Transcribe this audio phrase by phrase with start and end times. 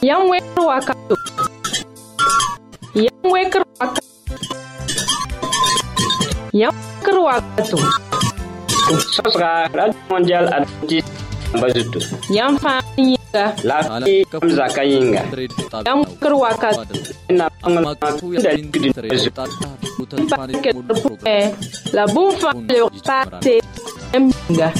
[0.00, 1.14] Yang weker wakato.
[2.96, 4.02] Yam weker wakato.
[6.56, 7.78] Yam weker wakato.
[9.14, 11.08] Sosra Radio Mondial Adventist
[11.54, 12.00] Bazuto.
[12.32, 13.44] Yam fani yinga.
[13.62, 15.22] La fi kamzaka yinga.
[15.86, 16.82] Yam weker wakato.
[17.30, 17.94] Na pangal
[18.40, 19.44] da likidin bazuto.
[20.18, 20.72] Mpake
[21.92, 23.60] la bonfa le.
[24.10, 24.74] Yang enggak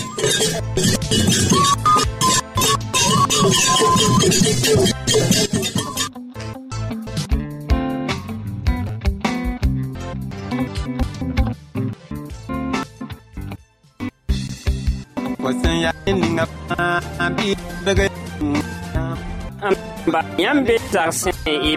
[15.38, 15.91] Kwasin ya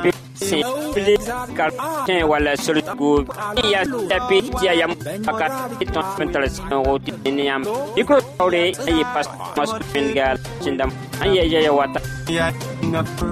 [0.02, 0.13] bi
[0.44, 1.16] simple
[1.56, 3.24] karfin wala sulgu
[3.64, 4.92] ya tapi dia yam
[5.24, 7.64] akat itu mentalasan roti ini yam
[7.96, 10.90] iko taure ayi pas masuk pengal cindam
[11.24, 12.52] ayi ayi wata ya
[12.84, 13.28] ngapu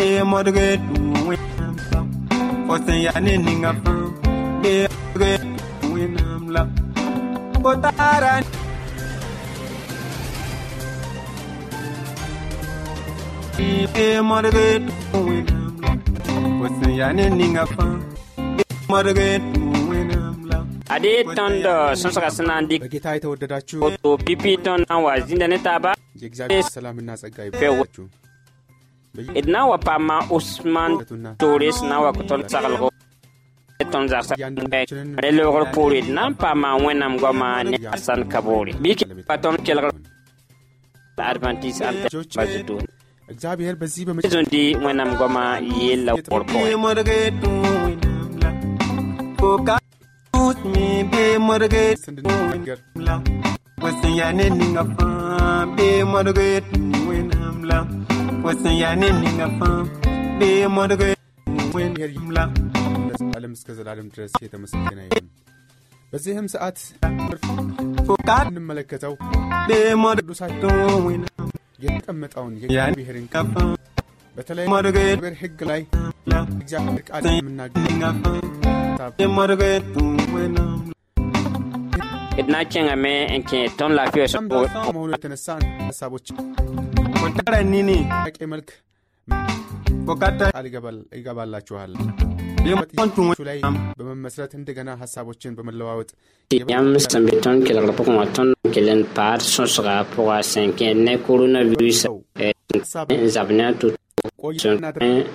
[0.00, 0.80] e modre
[1.28, 1.36] we
[2.66, 3.94] fosse ya ni ngapu
[4.64, 5.32] e modre
[5.92, 6.62] we namla
[7.60, 8.42] botaran
[13.98, 14.68] e modre
[15.26, 15.57] we
[16.58, 17.84] Pusin ya ne ninga fa
[18.90, 20.18] Marge tuwena
[20.94, 21.66] ade tõnd
[22.00, 22.82] sõsga sẽn na n dɩk
[24.02, 25.94] to pipi tõnd na n wa zĩnda ne taaba
[29.46, 30.92] na n wa paama osman
[31.38, 32.88] toore sẽn na n wa k tõnd saglgo
[33.92, 34.34] tõnd zagsã
[35.22, 38.90] rẽ loogr poore d na n paama wẽnnaam goamã ne asãn kaboore bɩ
[39.28, 39.94] pa tõnd kelgr
[41.30, 41.78] advãntis
[43.28, 44.34] እግዚአብሔር በዚህ modge
[56.70, 57.78] tuwe namla
[63.38, 65.26] ዓለም እስከ ዘላለም ድረስ የተመሰገነ ይሁን።
[66.12, 66.78] በዚህም ሰዓት
[68.50, 69.14] እንመለከተው
[69.68, 71.16] tuwe
[71.78, 73.48] የተቀመጠውን የእግዚአብሔርን ቃል
[74.36, 75.82] በተለይ modge በእግዚአብሔር ሕግ ላይ
[76.56, 78.10] እግዚአብሔር ቃል የምናገር ninga
[78.98, 80.94] fa be modge tuwe namla
[82.38, 85.46] d na kẽngame n kẽ tõnd laafɩ በጣም sẽn በጣም ከመሆኑ የተነሳ
[85.82, 86.26] ሀሳቦች
[88.18, 88.68] ጥያቄ መልክ
[90.50, 90.66] ቃል
[91.18, 91.92] ይገባላችኋል
[92.68, 93.58] be modge tuwe ሱ ላይ
[93.98, 96.10] በመመስረት እንደገና ሀሳቦችን በመለዋወጥ
[96.72, 100.70] yãmb sẽn be tõnd kelgr pʋgẽ wã tõnd n kell n paad sõsga pʋga sẽn
[100.78, 102.00] kẽ ne coronavirus
[102.74, 103.88] ሀሳብ n zab ne a to
[104.42, 105.26] ቆይታ sẽn እናደርግ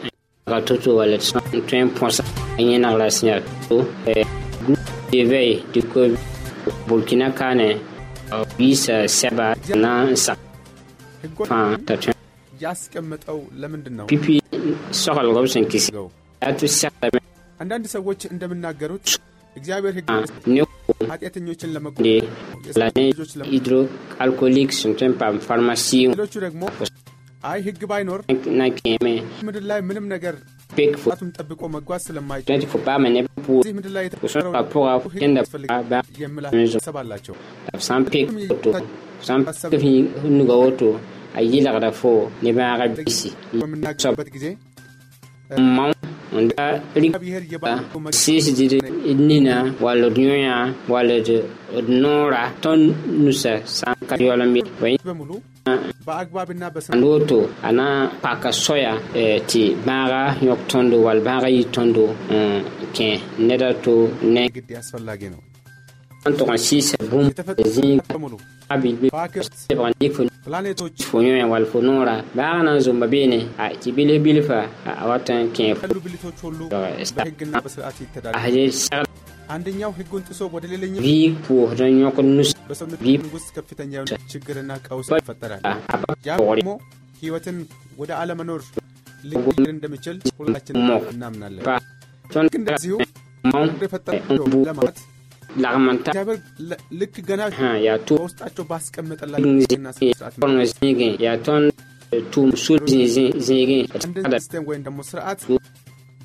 [0.51, 2.23] ka to-to wala d sẽn tõe n põsa
[2.59, 3.77] a yẽneg la sẽn yaa to
[5.11, 6.01] deve tɩ ko
[6.87, 7.69] burkina kaane
[8.57, 9.47] wiisa sɛba
[9.83, 10.39] na n sak
[11.23, 12.11] ሕጎች fãa t'a tõe
[12.65, 14.35] ያስቀመጠው ለምንድን ነው pipi
[15.03, 15.87] soglg b sẽn kɩs
[16.42, 17.20] ገው yaa tɩ segdame
[17.62, 19.06] አንዳንድ ሰዎች እንደሚናገሩት
[19.58, 20.08] እግዚአብሔር ሕግ
[20.54, 20.62] ne
[21.12, 22.12] ኃጢአተኞችን ለመቆ de
[22.80, 26.62] la ne ልጆች ለመ hydroalcoolique sẽn tõe n paam pharmacie ሌሎቹ ደግሞ
[27.50, 28.20] አይ ሕግ ባይኖር
[28.60, 29.14] na kẽeme
[29.48, 30.36] ምድር ላይ ምንም ነገር
[30.78, 34.06] pek fo ቱን ጠብቆ መጓዝ ስለማይችል tõe tɩ fo paama neb pʋʋs እዚህ ምድር ላይ
[34.22, 36.44] fo sõsga የተፈጠረው pʋga ሕግ kẽnda ያስፈልጋል ba የሚል
[36.78, 37.34] ሀሳብ አላቸው
[37.78, 38.70] b sã n pek woto
[39.20, 39.84] f sã n pek
[40.38, 40.88] nuga woto
[41.38, 42.12] a yɩlgda fo
[42.44, 44.46] ne bãaga bisi በምናገርበት ጊዜ
[45.76, 45.91] mao n
[46.55, 46.65] da
[48.21, 48.73] sɩɩsdɩd
[49.17, 50.55] d nina wall d yõyã
[50.91, 51.29] wall d
[52.01, 52.83] noora tõnd
[53.23, 54.61] nusa sãn ka yaool n be
[57.03, 58.93] woto a na n paka soya
[59.49, 62.63] tɩ bãaga yõk tõndo wall bãaga yɩ tõndo n
[62.95, 63.11] kẽ
[63.47, 63.93] neda to
[64.33, 64.43] ne
[66.29, 68.33] n tʋg n sɩɩsa bũmb የተፈጠሩ zĩig በሙሉ
[68.73, 70.13] a bil be ፓክስ lebg n dɩk
[71.09, 73.39] fo yõyã wall fo noora bãag na n zʋmba beene
[73.81, 75.67] tɩ bilf bilfa a wa tõe n kẽ
[81.05, 82.49] vɩɩg pʋʋsd n yõk nus
[87.23, 87.57] ህይወትን
[87.99, 88.61] ወደ አለመኖር
[89.31, 90.75] ሊቀይር እንደሚችል ሁላችን
[91.13, 91.63] እናምናለን።
[92.59, 92.93] እንደዚሁ
[93.53, 94.97] ቡ- ለማለት
[95.63, 96.37] lagm n ta እግዚአብሔር
[96.69, 101.67] ለ- ልክ ገና sã yaa to በውስጣቸው ባስቀመጠላቸው ሕግና ስርዓት tõnd zĩigẽ yaa tõnd
[102.33, 102.79] tʋʋm sul
[103.47, 105.39] zĩigẽ አንድን ሲስተም ወይም ደግሞ ስርዓት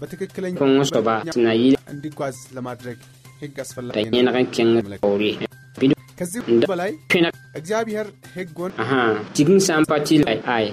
[0.01, 2.99] በትክክለኛ kõng soaba tɩ na yɩl እንዲጓዝ ለማድረግ
[3.43, 4.73] ሕግ t'a አስፈላጊ ነው yẽneg n kẽng
[5.03, 5.33] taoore
[6.19, 7.29] ከዚህ እንደ በላይ kẽna
[7.59, 9.03] እግዚአብሔር ሕጉን ãhã
[9.37, 10.67] tig n sã n pa tɩ la ay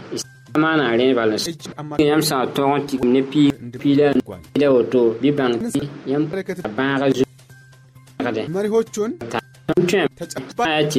[0.63, 3.21] maana a rẽ bal n እጅ አማ yãmb sã n tõg n tɩg ne
[3.81, 5.81] piila ጓል pila woto bɩ bãng tɩ
[6.11, 7.34] yãmb በረከት a bãaga zu-gde
[8.56, 9.12] መሪዎቹን
[10.19, 10.94] ተጨባጭ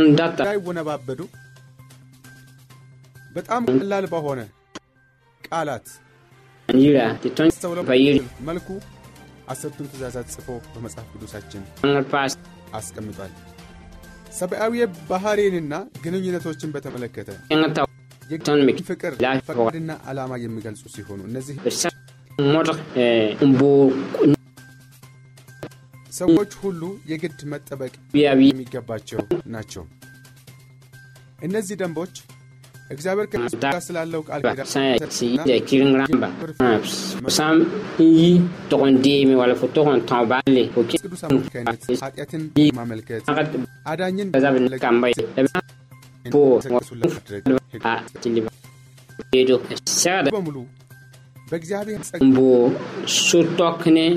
[0.00, 1.20] እንዳይወነባበዱ
[3.36, 4.40] በጣም ቀላል በሆነ
[5.40, 5.86] ቃላት
[8.48, 8.68] መልኩ
[9.52, 11.62] አስርቱን ትእዛዛት ጽፎ በመጽሐፍ ቅዱሳችን
[12.72, 13.32] አስቀምጧል።
[14.38, 14.74] ሰብአዊ
[15.10, 15.74] ባህሪንና
[16.04, 17.30] ግንኙነቶችን በተመለከተ
[18.88, 19.12] ፍቅር፣
[19.48, 21.56] ፈቃድና ዓላማ የሚገልጹ ሲሆኑ እነዚህ
[26.12, 29.20] ሰዎች ሁሉ የግድ መጠበቅ የሚገባቸው
[29.54, 29.84] ናቸው።
[31.46, 32.14] እነዚህ ደንቦች
[32.94, 33.26] እግዚአብሔር
[33.64, 36.28] ጋር ስላለው ቃል ኪዳን sã n sẽn yɩ kɩreng rãmba
[37.36, 37.58] sã n
[38.18, 38.28] yi
[38.70, 42.42] tog n deeme wala fo tog n tão baale fo kẽ ቅዱስ አማካይነት ኃጢአትን
[42.78, 43.22] ማመልከት
[43.92, 44.28] አዳኝን
[50.34, 50.56] በሙሉ
[51.50, 52.20] በእግዚአብሔር ጸጋ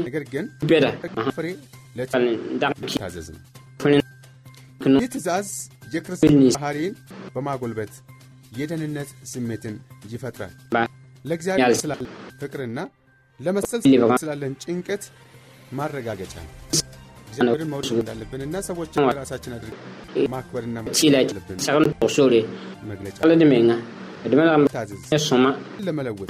[0.07, 0.45] ነገር ግን
[1.37, 1.47] ፍሬ
[1.95, 2.25] n
[2.59, 3.41] dag ለታዘዝ ነው።
[3.79, 3.97] fõne
[4.81, 5.49] kno ይህ ትእዛዝ
[5.93, 6.93] የክርስቶስ ባህሪን
[7.35, 7.93] በማጎልበት
[8.57, 9.75] የደህንነት ስሜትን
[10.11, 10.53] ይፈጥራል።
[11.25, 12.01] ለእግዚአብሔር ያዝ- ስላለ
[12.41, 12.79] ፍቅርና
[13.39, 13.81] ለመሰል
[14.21, 15.03] ስላለን ጭንቀት
[15.71, 16.51] ማረጋገጫ ነው።
[17.29, 19.79] እግዚአብሔርን መውደድ እንዳለብንና ሰዎችን ራሳችን አድርገን
[20.33, 20.77] ማክበርና
[22.91, 23.17] መግለጫ
[24.75, 25.01] ታዘዝ
[25.85, 26.29] ለመለወጥ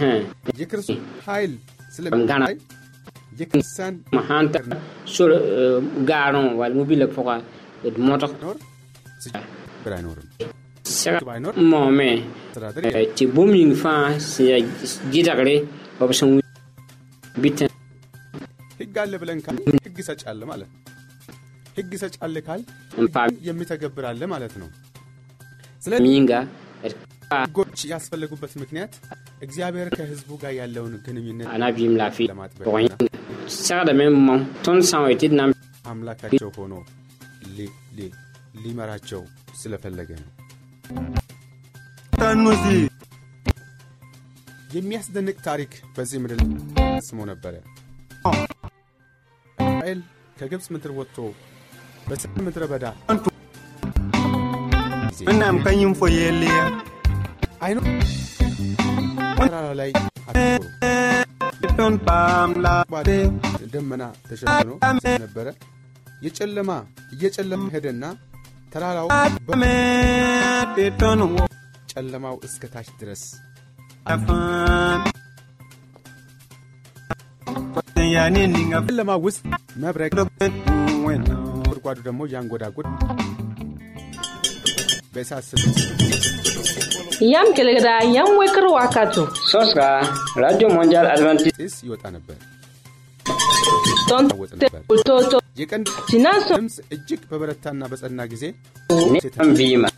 [0.59, 0.97] የክርስቶስ
[1.27, 1.51] ኃይል
[1.95, 2.56] ስለሚታይ
[3.40, 4.60] የክርስቲያን ma sãn ta
[5.16, 5.30] sor
[6.10, 7.36] gaarõ wall mobila pʋga
[7.86, 8.56] d modg ኖር
[9.24, 10.28] ስብር አይኖርም።
[10.96, 12.10] segd ባይኖር moome
[12.48, 13.98] አስተዳደር Eh, tɩ bũmb yĩng fãa
[14.32, 14.58] sẽn ya
[15.14, 15.56] gɩdgre
[16.00, 16.30] b sẽn
[17.42, 17.66] bɩ tẽ
[18.80, 20.80] ህግ አለ ብለን ካል ህግ ሰጭ አለ ማለት ነው።
[21.78, 22.62] ህግ ሰጭ አለ ካል
[23.04, 24.70] n pa የሚተገብር አለ ማለት ነው።
[25.84, 26.40] ስለዚህ miĩnga
[26.84, 26.94] d
[27.32, 28.94] ka ህጎች ያስፈለጉበት ምክንያት
[29.46, 31.70] እግዚአብሔር ከህዝቡ ጋር ያለውን ግንኙነት a na
[33.47, 35.51] segdame n mõ tõnd sã n wa tɩ d na n
[35.86, 36.74] አምላካቸው ሆኖ
[37.56, 38.13] ሊ- ሊ-
[38.63, 39.21] ሊመራቸው
[39.62, 40.31] ስለፈለገ ነው።
[42.13, 42.77] tanusi
[44.75, 46.39] የሚያስደንቅ ታሪክ በዚህ ምድር
[47.07, 47.53] ስሞ ነበረ።
[49.57, 50.00] እስራኤል
[50.39, 51.18] ከግብፅ ምድር ወጥቶ
[52.07, 52.86] በሲና ምድረ በዳ
[55.09, 56.63] ጊዜ nam kanyum fo yelia
[57.65, 57.77] አይኑ
[59.39, 59.91] ተራራ ላይ
[60.27, 60.94] አተኮሩ። ton pam
[61.77, 63.10] la ባዶ
[63.72, 64.69] ደመና ተሸፍኖ
[65.24, 65.48] ነበረ።
[66.22, 66.72] የጨለማ
[67.13, 68.04] እየጨለማ ሄደና
[68.74, 69.07] ተራራው
[70.77, 73.24] በጨለማው እስከ ታች ድረስ
[78.72, 79.42] ጨለማ ውስጥ
[79.83, 80.12] መብረቅ
[81.66, 82.88] ጉድጓዱ ደግሞ ያንጎዳጉድ
[85.13, 85.50] በእሳት
[87.21, 89.23] Yam kelgda yam wekr wakato.
[89.51, 89.88] sõsga
[90.38, 92.35] radio mondial adventiste ጢስ ይወጣ ነበር።
[94.63, 94.81] ነበር።
[95.29, 98.44] to የቀንድ Sinaso ድምፅ እጅግ በበረታና በጸና ጊዜ
[99.59, 99.89] vɩɩma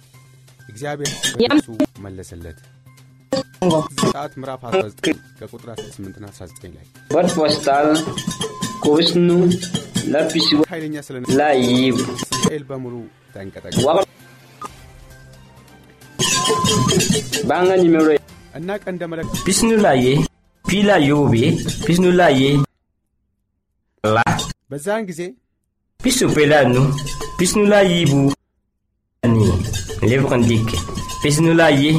[0.71, 1.11] እግዚአብሔር
[1.57, 1.67] እሱ
[2.05, 2.59] መለሰለት።
[3.97, 6.85] ዘጸአት ምዕራፍ 19 ከቁጥር 18ና 19 ላይ
[7.37, 7.87] postal
[8.83, 9.37] kobsnu
[10.13, 12.03] la pisgo ኃይለኛ ስለ la yiibu
[12.37, 12.95] እስራኤል በሙሉ
[13.35, 13.75] ተንቀጠቀ
[24.03, 24.25] la
[24.71, 25.21] በዛን ጊዜ
[25.99, 26.81] pisu pe la nu
[27.37, 28.19] pisnu la yiibu
[29.23, 29.45] ni
[30.09, 30.77] lebg n dɩke
[31.23, 31.91] pisnu la ye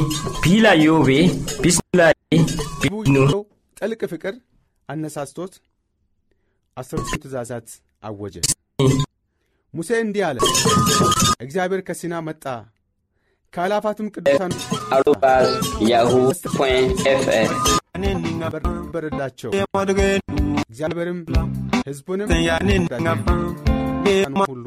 [0.43, 1.17] pi la yoobe
[1.63, 2.37] pisnu la ye
[2.81, 3.41] pisnu ሕዝቡ
[3.77, 4.33] ጥልቅ ፍቅር
[4.89, 5.53] አነሳስቶት
[6.77, 7.67] አስርቱ ትእዛዛት
[8.03, 8.35] አወጀ።
[9.73, 10.37] ሙሴ እንዲህ አለ፣
[11.45, 12.43] እግዚአብሔር ከሲና መጣ፣
[13.53, 14.51] ከአላፋትም ቅዱሳን
[18.23, 18.47] ninga
[18.93, 19.91] በረዳቸው። modge
[20.63, 21.19] እግዚአብሔርም
[21.87, 22.27] ሕዝቡንም
[24.45, 24.65] ሁሉ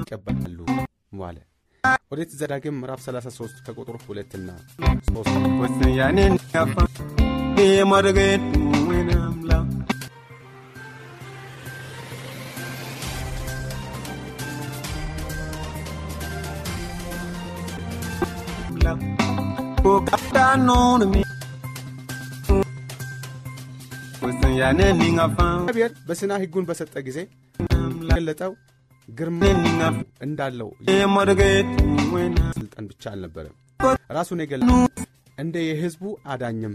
[0.00, 0.58] ይቀበላሉ
[1.18, 1.38] ዋለ።
[2.12, 4.48] ኦሪት ዘዳግም ምዕራፍ 33 ከቁጥር ሁለትና
[5.08, 5.34] ሶስት
[25.00, 27.18] ninga fa እግዚአብሔር በሲና ሕጉን በሰጠ ጊዜ
[28.10, 28.52] ገለጠው
[29.08, 29.40] ግርማ
[30.26, 30.68] እንዳለው
[32.58, 33.54] ስልጣን ብቻ አልነበረም፣
[34.16, 34.62] ራሱን የገለ
[35.38, 36.74] እንደ የሕዝቡ አዳኝም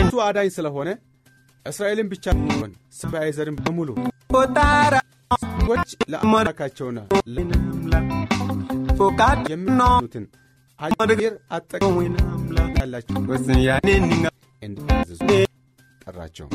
[0.00, 0.88] እሱ አዳኝ ስለሆነ
[1.68, 3.88] እስራኤልን ብቻ ሆን ሰብአዊ ዘርን በሙሉ
[5.54, 6.98] ሰዎች ለአምላካቸውና
[9.52, 10.24] የሚያምኑትን
[10.80, 11.82] አየር አጠቃ
[12.78, 13.16] ያላቸው
[14.62, 15.20] እንዲታዘዙ
[16.04, 16.46] ጠራቸው።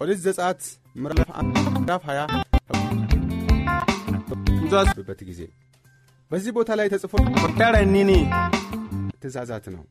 [0.00, 0.60] ኦሪት ዘጸአት
[0.96, 2.58] ምዕራፍ 20
[5.02, 5.40] በት ጊዜ
[6.30, 7.12] በዚህ ቦታ ላይ ተጽፎ
[9.22, 9.82] ትእዛዛት ነው።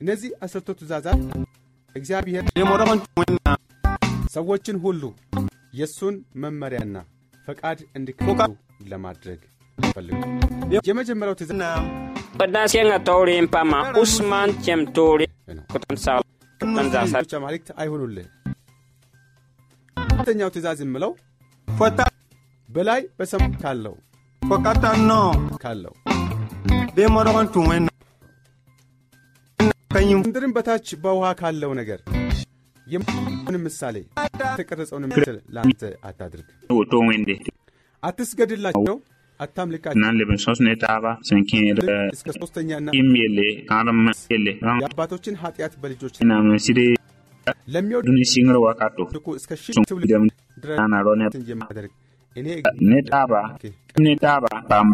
[0.00, 1.20] እነዚህ አስርቶ ትእዛዛት
[1.96, 2.44] እግዚአብሔር
[4.30, 5.02] ሰዎችን ሁሉ
[5.74, 6.96] የእሱን መመሪያና
[7.48, 8.52] ፈቃድ እንዲከተሉ
[8.88, 9.40] ለማድረግ
[9.78, 10.20] ፈልጉ።
[10.88, 11.60] የመጀመሪያው ትእዛዝ
[15.70, 16.12] kutan sa
[16.60, 18.26] kutan za sa ሌሎች አማልክት አይሆኑልህ።
[19.96, 21.12] ሁለተኛው ትእዛዝ የምለው
[22.68, 23.94] በላይ በሰማይ ካለው
[25.62, 25.94] ካለው
[29.98, 31.98] ምድርን በታች በውሃ ካለው ነገር
[32.86, 33.96] የምንም ምሳሌ
[34.48, 36.48] የተቀረጸውን ምስል ለአንተ አታድርግ።
[38.02, 38.96] አትስገድላቸው፣
[39.40, 40.02] አታምልካቸው።
[42.14, 42.86] እስከ ሶስተኛና
[44.82, 46.80] የአባቶችን ኃጢአት በልጆች nam n sɩd
[47.72, 49.04] ለሚወዱ dũni sɩngr wakato
[49.36, 50.12] እስከ ሺህ ትውልድ
[50.56, 50.78] ድረስ
[51.50, 51.92] የማደርግ
[52.36, 52.46] እኔ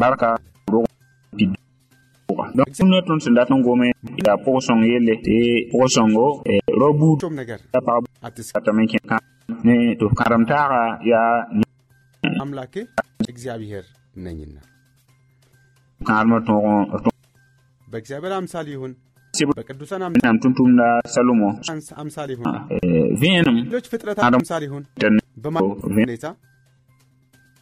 [0.02, 0.30] barka
[0.68, 0.86] rog
[2.38, 3.86] pid donc ne tõnd sẽn dat n gome
[4.26, 5.36] yaa pʋg-sõng yelle tɩ
[5.72, 6.26] pʋg-sõngo
[6.80, 9.18] ro buud ቶም ነገር ya pag አትስገድ። atame kẽ kã
[9.66, 11.30] ne tɩ f kãadem taaga yaa
[16.00, 16.64] kãadem tõog
[20.42, 22.46] tʋm-tʋmda salomo አምሳ- አምሳል ይሁን
[23.20, 25.06] vẽenem ሌሎች ፍጥረታት አዳም- አምሳል ይሁን tɩ
[25.44, 26.26] በማለት ሁኔታ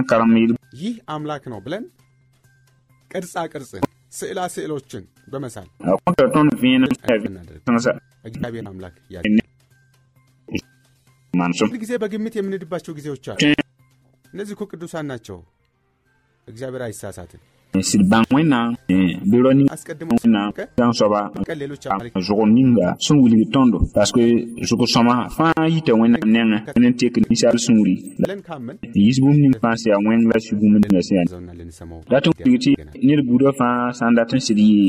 [0.01, 1.85] karem yɩl ይህ አምላክ ነው ብለን
[3.11, 3.85] ቅርጻ ቅርጽን
[4.21, 5.69] ስዕላ ስዕሎችን በመሳል
[8.29, 9.19] እግዚአብሔር አምላክ ያ
[11.83, 13.39] ጊዜ በግምት የምንሄድባቸው ጊዜዎች አሉ።
[14.33, 15.39] እነዚህ እኮ ቅዱሳን ናቸው።
[16.49, 17.43] እግዚአብሔር አይሳሳትም።
[17.79, 18.69] sɩd bãng wẽnnaam
[19.59, 21.21] ning አስቀድሞ wẽnnaam dãng soaba
[22.27, 24.25] zʋg ninga sẽn wilg tõndo parske
[24.69, 26.59] zʋg-sõma fãa yita wẽnnaam nengã
[26.91, 27.97] n tek ninsaal sũuri
[29.07, 31.27] yis bũmb ning fãa sẽn yaa wẽng la sũ-bũmb ninga sẽn yaa
[32.11, 32.73] dat n wilg tɩ
[33.07, 34.83] ned buudã fãa sã n dat n sɩd yɩ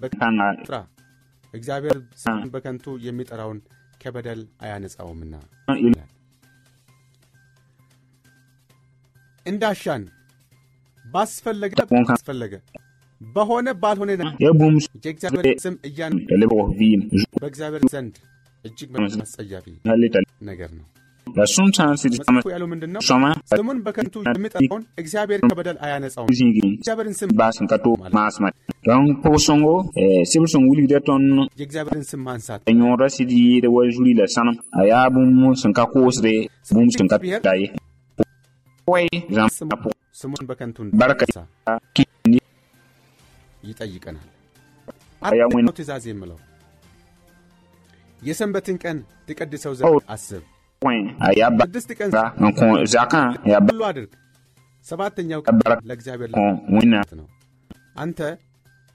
[0.00, 0.48] በከንቱ kãnga
[1.58, 1.98] እግዚአብሔር
[2.54, 3.58] በከንቱ የሚጠራውን
[4.02, 5.34] ከበደል አያነጻውምና
[9.50, 10.02] እንዳሻን
[11.14, 12.54] ባስፈለገ ባስፈለገ
[13.20, 17.02] በሆነ ባልሆነ ነገር ya bũmb የእግዚአብሔር ስም እያን t'a lebg f vɩɩm
[17.42, 18.14] በእግዚአብሔር ዘንድ
[18.64, 20.84] እጅግ በጣም አስጸያፊ ha le t'a ነገር ነው።
[21.26, 23.00] la sõm sã n sɩd መጽሐፉ ያለው ምንድን ነው?
[23.08, 28.48] sõma ስሙን በከንቱ የሚጠራውን እግዚአብሔር ከበደል አያነጻውም። zĩigi እግዚአብሔርን ስም baa sẽn ka to maasmã
[28.88, 29.74] donc pʋg-sõngo
[30.32, 31.30] sɩb sẽn wilgda tõnd
[31.60, 35.72] የእግዚአብሔርን ስም ማንሳት a yõoda sɩd yɩɩda wa zuri la sãnem a yaa bũmb sẽn
[35.78, 36.34] ka koosde
[36.74, 37.16] bũmb sẽn ka
[37.46, 37.66] da ye
[38.88, 39.06] ወይ
[39.36, 39.70] zãm ስሙ
[40.16, 40.76] ስሙን በከንቱ
[41.96, 42.02] kɩ
[43.64, 44.28] ይጠይቀናል።
[45.22, 46.38] አራተኛው ትእዛዝ የምለው
[48.22, 50.42] የሰንበትን ቀን ትቀድሰው ዘንድ አስብ።
[51.62, 52.10] ስድስት ቀን
[53.66, 54.12] ሁሉ አድርግ፣
[54.86, 55.58] ሰባተኛው ቀን
[55.90, 56.30] ለእግዚአብሔር
[57.20, 57.26] ነው።
[57.96, 58.20] አንተ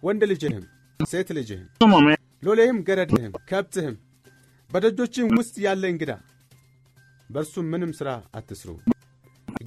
[0.04, 0.64] ወንድ ልጅህም
[1.00, 1.68] ሴት ልጅህም
[2.44, 3.96] ሎሌህም ገረድህም ከብትህም
[4.72, 6.12] በደጆችም ውስጥ ያለ እንግዳ
[7.30, 8.70] በእርሱም ምንም ሥራ አትስሩ።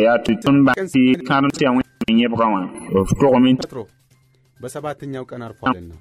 [0.04, 2.60] yaa tɩ tõnd ba tɩ kãadem tɩ yaa wẽn yẽbgã wã
[3.08, 3.78] f togame ፈጥሮ
[4.56, 5.92] በሰባተኛው ቀን አርፏልና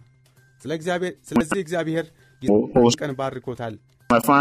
[0.63, 2.05] ስለ እግዚአብሔር ስለዚህ እግዚአብሔር
[2.73, 3.75] pʋgs ቀን ባርኮታል።
[4.09, 4.39] fãa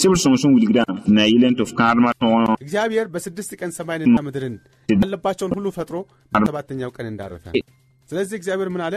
[0.00, 0.82] sɩbl sõng sẽn wilgdã
[1.16, 4.56] na yɩl n tɩ f kãadmã tõog እግዚአብሔር በስድስት ቀን ሰማይንና ምድርን
[4.88, 5.96] ያለባቸውን ሁሉ ፈጥሮ
[6.32, 7.44] በሰባተኛው ቀን እንዳረፈ።
[8.08, 8.94] ስለዚህ እግዚአብሔር ምን አለ?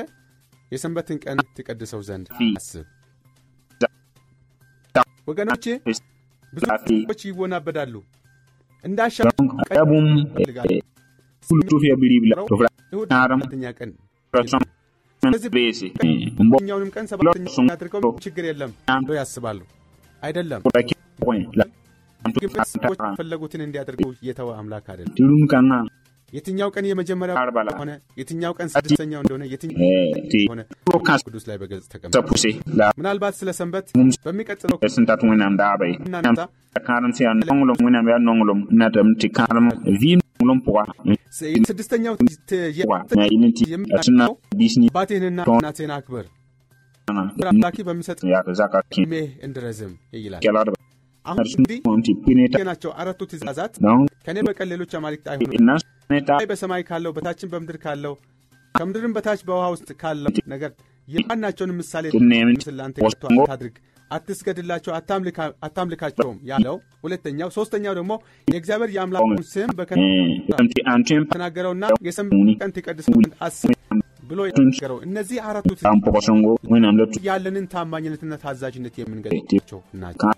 [0.72, 2.28] የሰንበትን ቀን ትቀድሰው ዘንድ
[2.58, 2.86] አስብ።
[5.28, 5.66] ወገኖቼ
[6.54, 7.96] ብዙ ሰዎች ይወናበዳሉ።
[8.84, 9.16] እንዳሻ
[9.78, 10.10] yaa bũmb
[11.48, 13.90] ful tʋf yaa bi-rib la tɩ f ra ይሁድ kãadem ሰባተኛ ቀን
[17.12, 18.72] ሰባተኛ አድርገው ችግር የለም
[19.06, 19.60] ብለው ያስባሉ።
[20.24, 20.62] አይደለም።
[23.10, 25.14] የፈለጉትን እንዲያደርጉ የተወ አምላክ አይደለም።
[26.34, 27.34] የትኛው ቀን la.
[27.80, 29.78] ሆነ የትኛው ቀን ስድስተኛው እንደሆነ የትኛው
[30.52, 30.62] ሆነ
[31.26, 32.56] ቅዱስ ላይ በግልጽ ተቀምጧል።
[33.00, 33.86] ምናልባት ስለ ሰንበት.
[34.26, 34.78] በሚቀጥለው
[41.70, 42.14] ስድስተኛው
[44.90, 46.26] አባቴንና እናቴን አክብር
[47.52, 48.20] አምላኪ በሚሰጥ
[49.44, 50.42] እንድረዝም ይላል።
[51.30, 51.46] አሁን
[52.56, 53.74] ta ናቸው አራቱ ትእዛዛት
[54.26, 55.52] ከእኔ በቀር ሌሎች አማልክት አይሁኑ።
[56.52, 58.14] በሰማይ ካለው በታችን በምድር ካለው
[58.76, 60.72] ከምድርም በታች በውሃ ውስጥ ካለው ነገር
[61.08, 62.06] የማናቸውን ምሳሌ
[63.06, 63.78] ወስንጎ አታድርግ፣
[64.12, 68.12] አትስገድላቸው፣ አታምልካ- አታምልካቸውም ያለው ሁለተኛው። ሶስተኛው ደግሞ
[68.48, 69.92] የእግዚአብሔር የአምላኩን ስም በከ
[70.60, 73.74] anti antim ተናገረውና የሰንበት ቀን ዘንድ አስብ
[74.30, 75.70] ብሎ የተናገረው እነዚህ አራቱ
[77.28, 80.30] ያለንን ታማኝነትና ታዛዥነት የምንገልጻቸው ናቸው።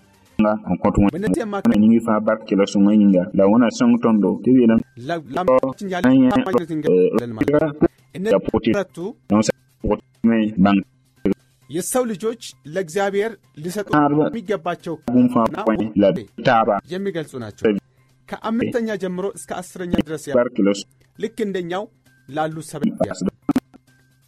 [0.41, 3.93] nga on kontu በእነዚህ na አማካኝ nyingi fa bar kilo songo nyinga la wona song
[4.03, 4.79] tondo te wilam
[5.09, 8.97] ላ- ለአምላካችን ያለን ታማኝነት እንገልጻለን ማለት ነው። እነዚህ አራቱ
[9.33, 10.79] non sa ko me bang
[11.69, 12.41] የሰው ልጆች
[12.75, 13.31] ለእግዚአብሔር
[13.63, 13.87] ሊሰጡ
[14.21, 14.95] የሚገባቸው
[16.93, 17.65] የሚገልጹ ናቸው።
[18.29, 20.25] ከአምስተኛ ጀምሮ እስከ አስረኛ ድረስ
[21.19, 21.83] ልክ እንደኛው
[22.29, 22.55] ላሉ
[23.07, 23.21] yas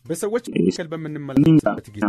[0.05, 2.03] በሰዎች መካከል በምንመለከትበት ጊዜ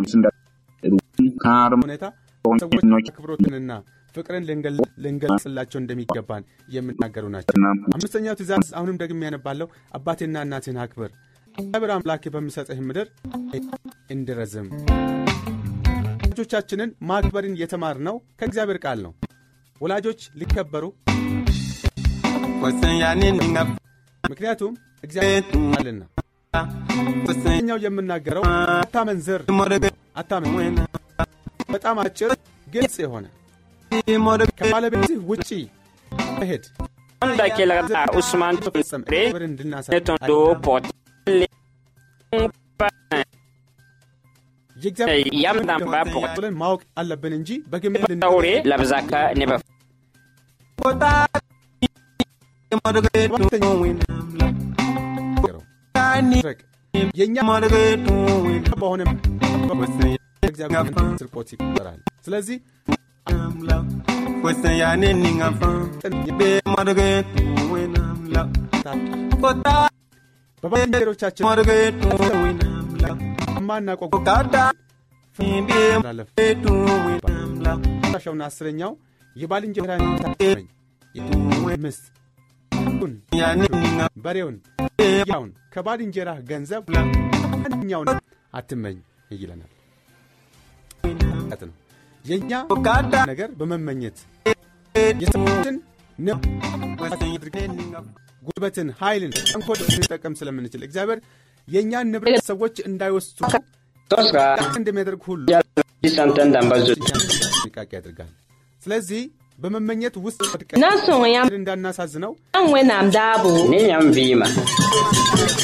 [1.85, 2.05] ሁኔታ
[2.45, 2.73] ሰዎች
[3.11, 3.73] አክብሮትንና
[4.15, 7.55] ፍቅርን ልንገል- ልንገልጽላቸው እንደሚገባን የሚናገሩ ናቸው።
[7.95, 11.11] አምስተኛው ትእዛዝ አሁንም ደግሜ ያነባለሁ። አባቴና እናትን አክብር፣
[11.55, 13.09] እግዚአብሔር አምላክ በሚሰጥህ ምድር
[14.11, 14.69] እንድረዝም።
[16.25, 19.13] ወላጆቻችንን ማክበርን የተማርነው ከእግዚአብሔር ቃል ነው።
[19.81, 20.85] ወላጆች ሊከበሩ
[24.25, 24.75] ምክንያቱም
[25.07, 25.45] እግዚአብሔር
[27.67, 28.45] ኛው የምናገረው
[28.77, 29.43] አታመንዝር፣
[30.17, 30.77] አታመን
[31.75, 32.31] በጣም አጭር
[32.67, 33.25] ግልጽ የሆነ
[34.61, 35.51] ከባለቤትህ ውጪ
[36.39, 36.65] መሄድ
[38.21, 38.57] usman
[40.65, 40.85] pot
[46.37, 47.51] ብለን ማወቅ አለብን እንጂ
[54.25, 55.63] ልናገረው
[55.95, 56.61] tani ድረቅ
[57.15, 57.37] የእኛ
[58.83, 59.01] በሆነ
[60.55, 60.87] እግዚአብሔር
[61.19, 62.59] ስርቆት ይቆጠራል። ስለዚህ
[78.25, 78.93] ሻውና አስረኛው
[79.37, 80.67] የባልንጀራን ታመኝ
[81.79, 82.05] ምስት
[84.25, 84.57] በሬውን
[85.31, 86.83] ያውን ከባልንጀራህ ገንዘብ
[87.65, 88.09] አንደኛውን
[88.53, 88.99] አትመኝ
[89.35, 89.74] ይለናል።
[91.63, 91.75] ነው
[92.25, 92.95] የእኛ kota
[93.27, 94.17] ነገር በመመኘት
[96.19, 98.01] ninga
[98.43, 101.19] ጉልበትን፣ ኃይልን፣ ጠንኮል ልንጠቀም ስለምንችል እግዚአብሔር
[101.69, 103.39] የእኛን ንብረት ሰዎች እንዳይወስዱ
[104.77, 105.47] እንደሚያደርግ ሁሉ
[107.59, 108.31] ጥንቃቄ ያደርጋል።
[108.83, 109.23] ስለዚህ
[109.59, 110.79] በመመኘት ውስጥ ወድቀን
[111.59, 112.33] እንዳናሳዝነው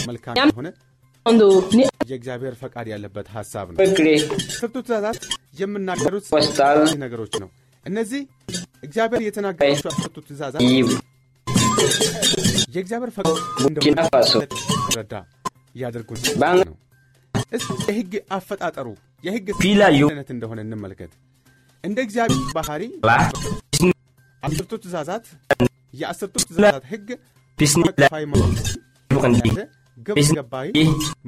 [0.09, 0.35] መልካም
[1.77, 3.79] ne የእግዚአብሔር ፈቃድ ያለበት ሀሳብ ነው።
[4.55, 5.19] ስርቱ ትእዛዛት
[5.61, 6.25] የምናገሩት
[7.03, 7.49] ነገሮች ነው።
[7.85, 8.23] እነዚህ
[8.83, 10.63] እግዚአብሔር የተናገራቸው አስርቱ ትእዛዛት
[12.75, 13.37] የእግዚአብሔር ፈቃድ
[14.97, 15.15] ረዳ
[16.43, 16.77] Bang- ነው።
[17.53, 18.89] እስኪ የህግ አፈጣጠሩ
[19.25, 19.47] የህግ
[20.11, 21.13] አይነት እንደሆነ እንመልከት።
[21.85, 22.83] እንደ እግዚአብሔር ባህሪ
[24.43, 25.27] አስርቱ ትእዛዛት
[25.95, 27.09] የአስርቱ ትእዛዛት ህግ
[27.59, 27.83] pisni
[30.07, 30.69] ግብረ ገባይ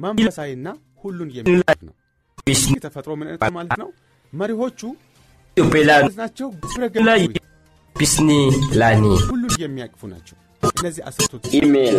[0.03, 0.67] መንፈሳዊና
[1.03, 1.93] ሁሉን የሚያቅ ነው።
[2.75, 3.89] የተፈጥሮ ምን ማለት ነው?
[4.33, 4.81] መሪዎቹ
[6.17, 6.85] ናቸው፣ ግብረ
[7.95, 8.37] pisni
[8.79, 10.35] lani ሁሉን የሚያቅፉ ናቸው።
[10.71, 11.01] እነዚህ
[11.57, 11.95] email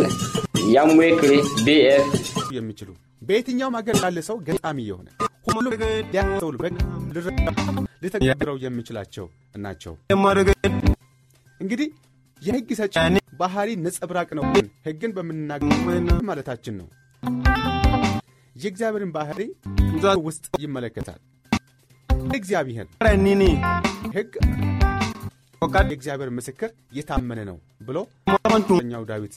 [0.73, 2.07] yam wekre bf
[2.55, 2.89] የሚችሉ
[3.21, 5.07] በየትኛውም ሀገር ያለ ሰው ገጣሚ የሆነ
[5.47, 5.65] ሁሉ
[6.05, 6.71] ሊያስተውሉ በ-
[7.15, 7.47] ሊረዳ
[8.03, 9.25] ሊተገብረው የሚችላቸው
[9.57, 9.93] ናቸው።
[11.59, 11.87] እንግዲህ
[12.41, 12.95] የህግ ሰጪ
[13.39, 14.43] ባህሪ ነጸብራቅ ነው።
[14.87, 15.71] ህግን በምንናገር
[16.23, 16.87] ማለታችን ነው።
[18.55, 19.39] የእግዚአብሔርን ባህሪ
[20.25, 21.19] ውስጥ ይመለከታል።
[22.35, 22.85] እግዚአብሔር
[23.17, 23.51] nini
[24.15, 24.31] ህግ
[25.85, 27.97] የእግዚአብሔር ምስክር የታመነ ነው ብሎ
[28.85, 29.33] ኛው ዳዊት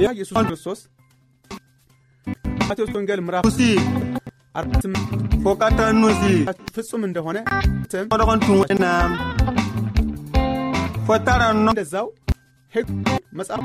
[0.00, 0.80] ያ ኢየሱስ ክርስቶስ
[2.68, 3.44] ማቴዎስ ወንጌል ምዕራፍ
[4.54, 4.92] አራትም
[5.44, 6.30] kokata nusi
[6.74, 7.36] ፍጹም እንደሆነ
[8.60, 8.92] wena
[11.06, 12.06] fotara no እንደዛው
[12.72, 12.88] ህግ
[13.38, 13.60] መጽሐፍ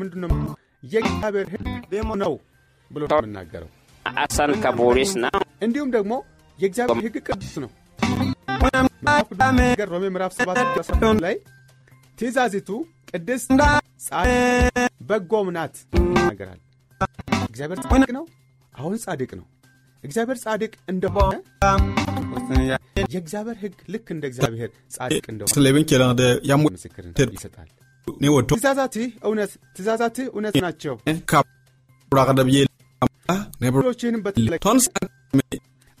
[0.00, 0.30] ምንድን ነው
[0.92, 1.66] የእግዚአብሔር ህግ
[2.22, 2.32] ነው
[2.90, 3.68] ብሎ ነው የምናገረው።
[4.06, 5.30] asan kaboris na
[5.66, 6.12] እንዲሁም ደግሞ
[6.58, 7.70] የእግዚአብሔር ህግ ቅዱስ ነው።
[9.92, 11.36] ሮሜ ምዕራፍ 7 ላይ
[12.18, 12.68] ትእዛዚቱ
[13.10, 13.66] ቅድስት ጻድቅ
[15.02, 16.60] በጎም ናት ይናገራል።
[17.50, 18.24] እግዚአብሔር ጻድቅ ነው።
[18.74, 19.46] አሁን ጻድቅ ነው።
[20.04, 21.34] እግዚአብሔር ጻድቅ እንደሆነ
[23.06, 25.50] የእግዚአብሔር ህግ ልክ እንደ እግዚአብሔር ጻድቅ እንደሆነ
[26.74, 27.68] ምስክርን ይሰጣል።
[28.50, 30.94] ትእዛዛትህ እውነት ትእዛዛትህ እውነት ናቸው።
[33.86, 34.20] ሎችህንም
[34.60, 34.78] ton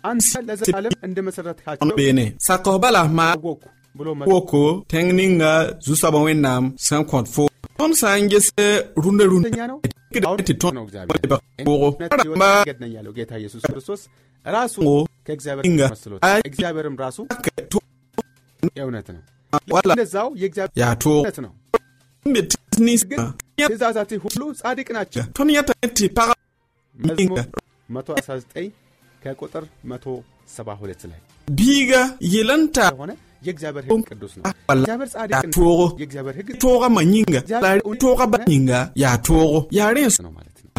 [0.04, 4.60] አንተ ለዘላለም እንደ መሰረትካቸው bene sakko bala ma አወቅኩ ብሎ መ- woko
[4.92, 5.50] tengninga
[5.86, 6.18] zusaba
[8.28, 8.50] ges
[8.96, 9.80] rũndã rũndã ሁለተኛ ነው?
[10.74, 11.04] ነው እውነት
[13.12, 14.08] ጌታ ኢየሱስ ክርስቶስ
[14.46, 14.76] ራሱ
[15.26, 15.90] ከእግዚአብሔር.
[15.90, 16.22] መስሎት.
[16.46, 17.26] እግዚአብሔርም ራሱ
[18.76, 19.22] የእውነት ነው።
[19.90, 20.72] እንደዛው የእግዚአብሔር
[21.16, 21.52] እውነት ነው።
[23.60, 24.90] ትእዛዛት ሁሉ ጻድቅ
[26.16, 26.32] pag
[26.96, 27.38] መዝሙር
[27.88, 28.70] 119
[29.22, 31.20] ከቁጥር 172 ላይ
[32.60, 34.44] n ta ሆነ የእግዚአብሔር ሕግ ቅዱስ ነው
[36.00, 36.48] የእግዚአብሔር ሕግ
[37.64, 37.70] la
[38.02, 40.70] tooga ba yĩnga yaa toogo yaa rẽns ነው ማለት ነው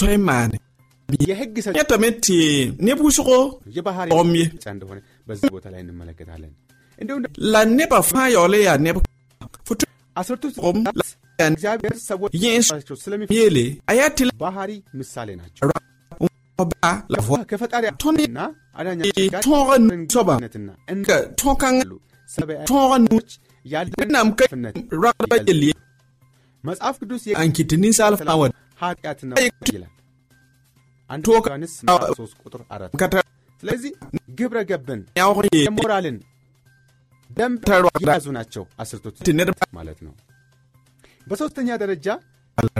[0.00, 0.56] tõe n maane
[1.28, 2.36] የሕግ ሰጪ yãtame tɩ
[2.86, 3.38] neb wʋsgo
[3.76, 6.52] የባህሪ ኦም ye ብቻ እንደሆነ በዚህ ቦታ ላይ እንመለከታለን
[6.98, 8.96] እንዲሁም fãa yaool yaa neb
[9.68, 9.84] fo tɩ
[10.16, 10.42] አስርቱ
[11.40, 12.32] yaa እግዚአብሔር ሰዎች
[13.04, 13.22] ስለሚ
[14.00, 15.66] yaa tɩ ባህሪ ምሳሌ ናቸው
[17.14, 17.84] la fo ከፈጣሪ
[18.28, 18.40] እና
[18.78, 19.00] አዳኛ
[19.34, 21.84] ጋር tõoga nu soaba ነትና እንደ ka tõog-kãngã
[22.30, 23.18] ሰብአ tõoga nu
[23.66, 25.74] ያለ nam ka ፍነት ragdba yel ye
[26.64, 27.22] መጽሐፍ ቅዱስ
[27.70, 28.46] tɩ ninsaal fãa wa
[28.82, 29.32] ኃጢአትና
[29.70, 29.92] ይላል።
[31.10, 33.20] አንድ ዮሐንስ 3 ቁጥር 4 ka ta
[33.62, 33.92] ስለዚህ
[34.38, 35.00] ግብረ ገብን
[35.60, 36.18] የሞራልን
[37.30, 37.64] ደንብ
[38.04, 38.62] የያዙ ናቸው
[39.38, 40.12] ned ማለት ነው።
[41.26, 42.06] በሶስተኛ ደረጃ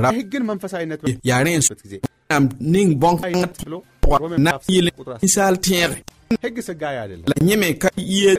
[0.06, 1.94] የህግን መንፈሳዊነት በበት ጊዜ
[2.30, 3.74] nam ning ብሎ
[4.46, 4.88] na yɩl
[5.22, 5.96] ninsaal tẽege
[6.44, 8.32] ህግ ስጋዊ አይደለም la yẽ me ka ye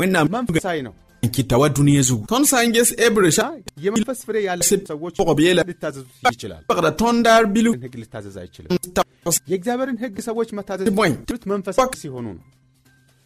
[0.00, 3.46] wẽnnaam መንፈሳዊ ነው n kɩta wa dũniyã zugu tõnd sã n ges ebre sã
[3.84, 6.04] የመንፈስ ፍሬ ያለ ስብ- ሰዎች pʋgb yeela ሊታዘዙ
[6.34, 11.44] ይችላል pagda tõnd daar bilg ህግ ሊታዘዝ አይችልም n tags የእግዚአብሔርን ህግ ሰዎች መታዘዝ የሚችሉት
[11.52, 12.44] መንፈሳዊ ሲሆኑ ነው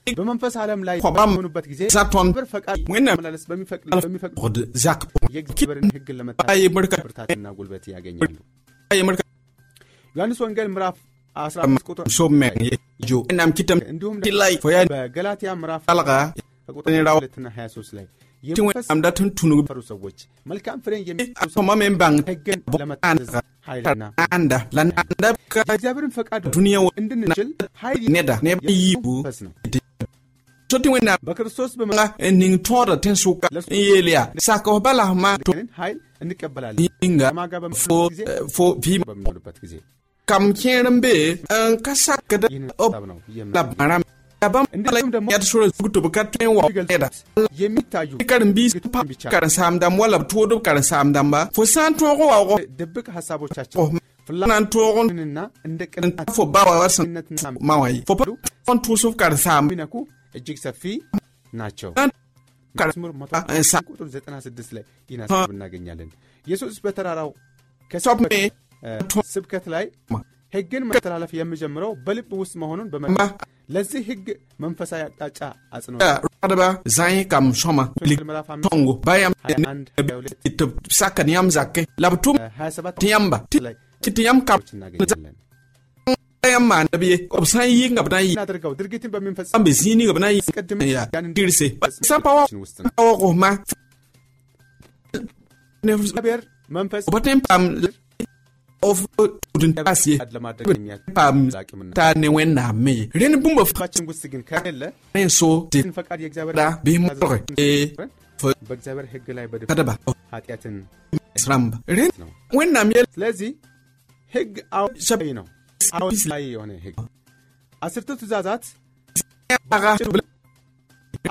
[0.07, 0.99] በመንፈስ ዓለም ላይ.
[1.19, 2.81] በሚሆኑበት ጊዜ Sa እግዚአብሔር ፈቃድ
[3.21, 4.57] መላለስ በሚፈቅድ
[5.37, 8.35] የእግዚአብሔርን ህግን ለመታዘዝ ብርታትና ጉልበት ያገኛሉ
[10.17, 10.97] ዮሐንስ ወንጌል ምዕራፍ
[11.37, 12.75] 15 ቁጥር so me ye
[13.09, 16.19] jo wẽnnaam kɩtame እንዲሁም tɩ la fo yaa በገላትያ ምዕራፍ alga
[16.67, 20.19] ከቁጥር ne raw 2 እና 23 ላይ tɩ የመንፈስ wẽnnaam dat n tũnug ፈሩ ሰዎች
[20.51, 23.33] መልካም ፍሬን የሚሰጡ a sõma me n bãng ህግን ለመታዘዝ
[23.69, 27.51] ኃይልና naanda la naanda ka የእግዚአብሔርን ፈቃድ dũniyã wa እንድንችል
[27.85, 29.53] ኃይል neda neb yiibu መንፈስ ነው
[30.71, 34.79] so tɩ wẽnnaam በክርስቶስ በመ nga n ning tõoda tẽn-sʋka n yeel yaa sak f
[34.87, 38.23] bala f maan ይህንን ኃይል እንቀበላለን yĩnga ከማን ጋር fo በምንሆንበት ጊዜ
[38.57, 39.75] fo vɩɩm በሚሆንበት ጊዜ
[40.27, 41.15] kam kẽer n be
[41.69, 44.03] n ka sakd ይህንን b ሀሳብ ነው la የምናየው። bãram
[44.43, 47.09] ya bãmb እንዲሁም ደግሞ yat sora zug tɩ b ka tõe n wa neda
[47.61, 49.01] የሚታዩ karen-biis pa
[49.35, 53.79] karen-saam-dãmb wala b tʋʋdb karen-saam-dãmba fo sã n tõog waoogo ድብቅ ሀሳቦቻቸው
[54.27, 57.75] f na n tõog n ፍላጎትንና እንደ ቅንነት fo ba wa wa sẽn ነትና ma
[57.83, 58.25] wã ye fo pa
[58.69, 59.95] tõnd tʋʋs f karen-saam ቢነኩ
[60.39, 60.83] እጅግ ሰፊ
[61.53, 61.91] ናቸው
[62.75, 66.09] karen- መዝሙር መቶ Ah, eh, sa- ቁጥር 96 ላይ ይህን ሀሳብ እናገኛለን
[66.47, 68.51] ኢየሱስ በተራራው soab ከሰበከ me እ፣
[69.35, 70.25] ስብከት ላይ Ma-
[70.57, 73.25] ህግን መተላለፍ የሚጀምረው በልብ ውስጥ መሆኑን በመ ma
[73.75, 74.27] ለዚህ ህግ
[74.63, 75.39] መንፈሳዊ አቅጣጫ
[75.77, 75.99] አጽንኦ
[76.45, 76.67] ragdba
[76.97, 81.51] zãe kam sõma lik ምዕራፍ አምስት tõngo ba yãmb 21 22 tɩ b sakd yãmb
[81.57, 85.35] zake la b tʋm 27 tɩ yãmba tɩ ላይ tɩ yãmb kam እናገኛለን
[86.55, 89.57] yãmb maanda b ye b sã n yɩnga b na n yɩ እናደርገው ድርጊትን በሚፈጽም
[89.61, 91.67] n be zĩig b na n yɩ አስቀድመ ya ያንን tɩrse
[92.11, 93.51] sã pa wa ውስጥ ነው waoogo ma
[95.83, 96.41] እግዚአብሔር
[96.77, 97.63] መንፈስ b tẽn paam
[98.91, 103.05] of tʋʋd n taas ye ፈቃድ ለማድረግ የሚያስችል paam አቅምና taa ne wẽnnaam me ye
[103.21, 103.63] rẽnd bũmba
[105.15, 105.79] rẽ so tɩ
[106.61, 106.93] da bɩ
[109.53, 109.95] በድፍ kadba
[111.51, 111.77] rãmba
[112.21, 113.07] ነው wẽnnaam yel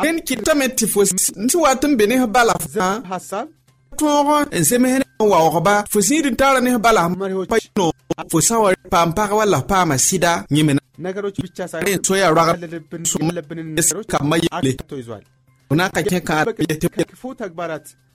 [0.04, 1.02] rẽnd kɩtame tɩ fo
[1.50, 2.94] tɩ wat n be ne bala fãa
[4.00, 4.64] tõog n
[5.00, 7.02] n waoogba fo sẽn yɩd n taara nes bala
[7.52, 7.86] pa yĩno
[8.32, 14.36] fo sã n wa paam pagba la paama sɩda yẽ me naren so yaa roagkambã
[14.44, 14.72] yelle
[15.68, 16.42] fo na n ka kẽ kãa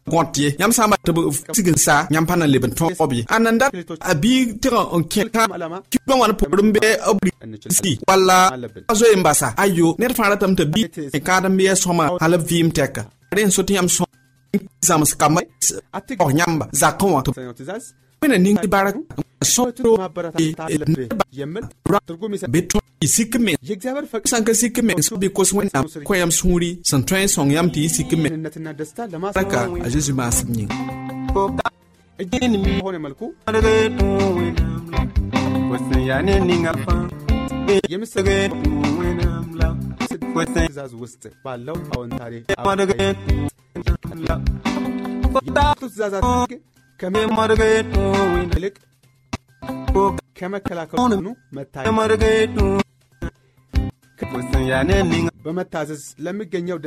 [0.08, 1.18] gõt ye yãmb sã n mat b
[1.56, 3.70] sig n sa yãmb pa na n leb n tõog ye a nandat
[4.10, 6.80] a biig tɩg n kẽ kãbã wãn pʋgr n be
[7.76, 8.38] si walla
[8.90, 10.88] a zoe n basa ayo ned fãa ratame t'a biig
[11.26, 13.02] kãad n be a sõma hal b vɩɩm tɛka
[13.36, 14.07] rẽ n so tɩ yãmb sõ
[14.88, 15.40] zãms kambã
[15.98, 17.84] አትግ og yãmba zakẽ wã tɩ ሰኛው ትእዛዝ
[18.22, 18.96] wẽna ning tɩ bark
[19.54, 21.08] ሰዎችን sõro ማበረታታት አለብህ
[21.40, 21.64] የሚል
[22.08, 25.28] ትርጉም ይሰ be tõe y sik me የእግዚአብሔር ፈቃድ sãn ka sik me so bɩ
[25.36, 28.66] kos wẽnnaam kõ yãmb sũuri sẽn tõe n sõng yãmb tɩ y sik me ደህንነትና
[28.80, 30.72] ደስታ ለማስ raka a zeezi maasem yĩng
[32.18, 33.20] እጅን በሆነ መልኩ
[50.38, 50.98] ከመከላከሉ
[51.56, 51.86] መታየት።
[55.44, 56.78] በመታዘዝ ለሚገኘው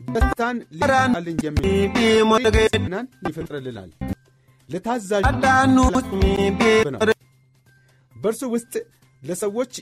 [0.00, 3.90] ደስታን ሊራልን የሚናን ይፈጥርልናል።
[4.68, 5.22] ለታዛዥ
[8.16, 8.72] በእርሱ ውስጥ
[9.26, 9.72] ለሰዎች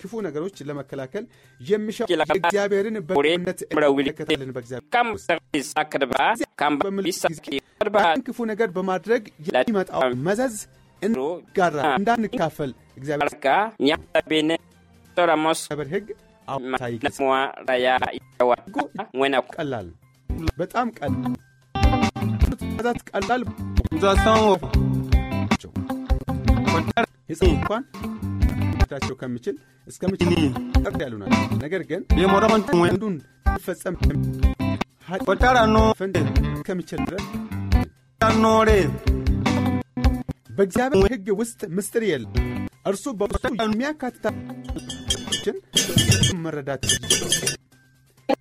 [0.00, 1.24] ክፉ ነገሮች ለመከላከል
[1.60, 4.82] የሚሻው የእግዚአብሔርን በጎነት እንመለከታለን። በእግዚአብሔር
[8.26, 10.56] ክፉ ነገር በማድረግ የሚመጣው መዘዝ
[11.02, 13.30] እንጋራ እንዳንካፈል እግዚአብሔር
[15.92, 16.06] ሕግ
[19.56, 19.88] ቀላል
[20.58, 21.34] በጣም ቀላል
[23.10, 23.42] ቀላል
[27.28, 27.82] ሕፃን እንኳን
[28.90, 30.30] ታቸው ከሚችል እስከምችል
[30.78, 32.02] ጠርድ ያሉ ናቸው። ነገር ግን
[32.86, 33.14] አንዱን
[33.48, 33.96] ሊፈጸም
[36.66, 37.24] ከሚችል ድረስ
[40.50, 42.32] በእግዚአብሔር ሕግ ውስጥ ምስጢር የለም።
[42.86, 45.56] እርሱ በውስጡ የሚያካትታችን
[46.44, 46.84] መረዳት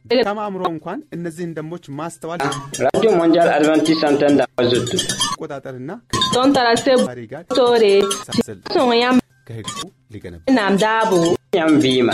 [0.06, 2.42] ከማእምሮ እንኳን እነዚህን ደንቦች ማስተዋል
[2.86, 4.92] ራዲዮ ሞንጃል አድቫንቲስት አንተንዳ ወዘቱ
[5.40, 5.92] ቆጣጠርና
[6.36, 7.94] tontarase ባህሪ ጋር tore
[8.28, 9.16] ሳስል songyam
[9.48, 9.70] ከሕጉ
[10.14, 11.20] ሊገነባ nam dabu
[11.58, 12.10] ያም ቪማ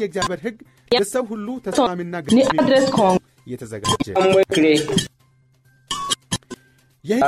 [0.00, 0.56] የእግዚአብሔር ሕግ
[0.92, 2.14] ለሰው ሁሉ ተስማሚና
[2.56, 4.06] adres kong የተዘጋጀ
[7.04, 7.20] ይህ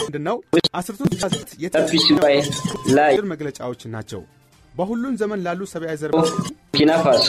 [0.00, 0.36] ምንድን ነው?
[0.78, 4.20] አስርቱ ትእዛዛት የምስጢር መግለጫዎች ናቸው።
[4.72, 7.28] በሁሉም ዘመን ላሉ ሰብአዊ ዘርፎች ቡርኪና ፋሶ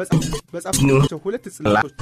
[0.00, 0.20] ቢስኑ
[0.52, 1.92] በጻፏቸው ሁለት ጽላቶች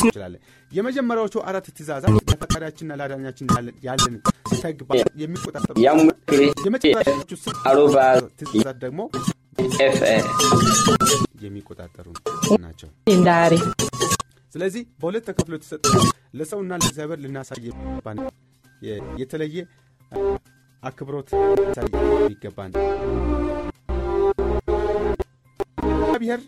[0.00, 0.40] እንችላለን።
[0.72, 3.46] የመጀመሪያዎቹ አራት ትእዛዛት ለፈቃዳችንና ለአዳኛችን
[3.86, 4.20] ያለን-
[4.62, 5.74] ተግባር የሚቆጣጠሩ
[6.64, 7.32] የመጨረሻዎቹ
[8.40, 9.00] ትእዛዛት ደግሞ
[11.44, 12.06] የሚቆጣጠሩ
[12.62, 12.88] ናቸው።
[14.52, 15.84] ስለዚህ በሁለት ተከፍሎ የተሰጠ
[16.34, 17.64] ለሰውና ለእግዚአብሔር ልናሳይ
[19.20, 19.56] የተለየ
[20.82, 21.28] አክብሮት
[22.18, 22.72] የሚገባን
[26.28, 26.40] እግዚአብሔር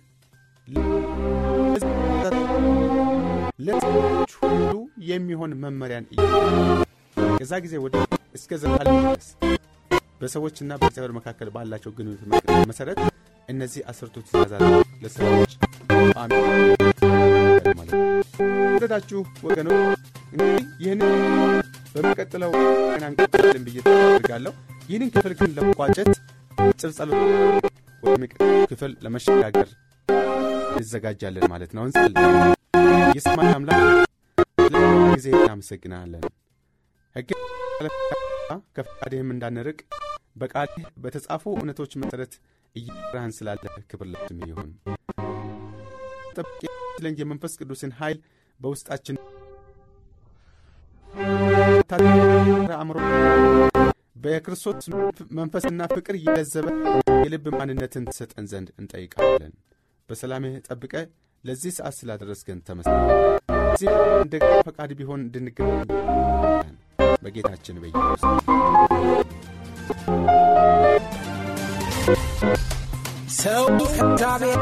[3.67, 4.73] ለሰዎች ሁሉ
[5.11, 6.19] የሚሆን መመሪያን እየ
[7.37, 7.95] ከዛ ጊዜ ወደ
[8.35, 8.99] እስከ ዘላለም
[10.21, 12.21] በሰዎችና በእግዚአብሔር መካከል ባላቸው ግንኙነት
[12.71, 13.01] መሰረት
[13.49, 14.63] እነዚህ አስርቱ ትእዛዛት
[15.05, 15.53] ለሰዎች
[16.11, 16.31] ቋሚ
[17.79, 17.95] ማለት
[18.75, 19.99] ወደዳችሁ ወገኖች
[20.33, 21.15] እንግዲህ ይህንን
[21.95, 22.53] በሚቀጥለው
[22.93, 24.53] ቀን አንቀጥልን ብዬ አድርጋለሁ።
[24.89, 26.11] ይህንን ክፍል ግን ለመቋጨት
[26.79, 27.70] ጽብ ጸሎት
[28.03, 29.69] ወደሚቀጥለው ክፍል ለመሸጋገር
[30.77, 32.57] እንዘጋጃለን ማለት ነው። እንጸልያለን።
[33.17, 33.83] የሰማይ አምላክ
[35.15, 36.23] ጊዜ እናመሰግናለን።
[37.17, 37.31] ሕግ
[38.77, 39.79] ከፈቃድህም እንዳንርቅ
[40.37, 42.35] በቃልህ በተጻፉ እውነቶች መሠረት
[42.75, 44.71] እየራህን ስላለ ክብር ለስም ይሁን።
[46.37, 46.61] ጠብቄ
[46.95, 48.19] ስለኝ የመንፈስ ቅዱስን ኃይል
[48.61, 49.17] በውስጣችን
[52.75, 52.97] አእምሮ
[54.21, 54.87] በክርስቶስ
[55.39, 56.67] መንፈስና ፍቅር እየለዘበ
[57.23, 59.53] የልብ ማንነትን ትሰጠን ዘንድ እንጠይቃለን።
[60.09, 60.95] በሰላምህ ጠብቀ
[61.45, 63.05] ለዚህ ሰዓት ስላደረስከን ተመስገን።
[63.71, 64.35] እዚህ እንደ
[64.67, 65.89] ፈቃድ ቢሆን እንድንገናኝ
[67.25, 68.23] በጌታችን በኢየሱስ
[73.41, 74.61] ሰው ከእግዚአብሔር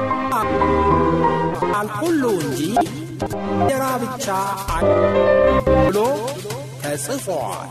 [1.64, 2.60] ቃል ሁሉ እንጂ
[3.38, 4.26] እንጀራ ብቻ
[5.68, 5.98] ብሎ
[6.82, 7.70] ተጽፏል።